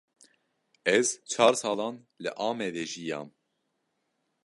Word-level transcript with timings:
Ez 0.95 1.07
çar 1.31 1.53
salan 1.61 1.95
li 2.23 2.31
Amedê 2.47 2.85
jiyam. 2.91 3.29